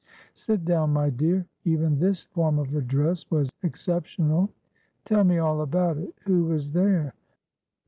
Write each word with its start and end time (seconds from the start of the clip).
"Sit 0.33 0.65
down, 0.65 0.93
my 0.93 1.11
dear." 1.11 1.45
Even 1.63 1.99
this 1.99 2.23
form 2.23 2.57
of 2.57 2.73
address 2.75 3.29
was 3.29 3.51
exceptional. 3.61 4.49
"Tell 5.05 5.23
me 5.23 5.37
all 5.37 5.61
about 5.61 5.97
it. 5.99 6.15
Who 6.25 6.45
was 6.45 6.71
there?" 6.71 7.13